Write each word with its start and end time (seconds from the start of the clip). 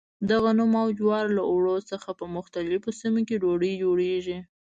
د 0.27 0.29
غنمو 0.43 0.79
او 0.83 0.89
جوارو 0.99 1.35
له 1.37 1.43
اوړو 1.51 1.75
څخه 1.91 2.09
په 2.19 2.25
مختلفو 2.35 2.89
سیمو 3.01 3.21
کې 3.27 3.35
ډوډۍ 3.41 3.73
جوړېږي. 3.83 4.37